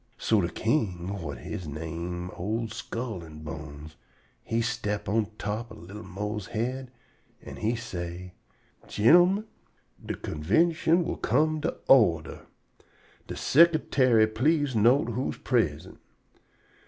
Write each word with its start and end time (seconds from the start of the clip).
So 0.17 0.41
de 0.41 0.49
king, 0.49 1.09
whut 1.19 1.41
he 1.41 1.55
name 1.69 2.31
old 2.31 2.73
Skull 2.73 3.23
an' 3.23 3.43
Bones, 3.43 3.97
he 4.41 4.59
step 4.59 5.07
on 5.07 5.27
top 5.37 5.71
ob 5.71 5.77
li'l 5.91 6.01
Mose's 6.01 6.47
head, 6.53 6.89
an' 7.43 7.57
he 7.57 7.75
say: 7.75 8.33
"Gin'l'min, 8.87 9.45
de 10.03 10.15
convintion 10.15 11.03
will 11.05 11.17
come 11.17 11.61
to 11.61 11.77
order. 11.87 12.47
De 13.27 13.35
sicretary 13.35 14.25
please 14.25 14.75
note 14.75 15.09
who 15.09 15.29
is 15.29 15.37
prisint. 15.37 15.99